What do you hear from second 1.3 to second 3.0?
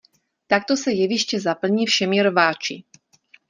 zaplní všemi rváči.